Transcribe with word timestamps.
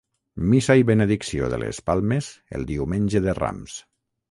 Missa 0.53 0.75
i 0.79 0.85
benedicció 0.89 1.51
de 1.51 1.59
les 1.65 1.83
Palmes 1.91 2.31
el 2.59 2.67
Diumenge 2.73 3.25
de 3.29 3.39
Rams. 3.43 3.79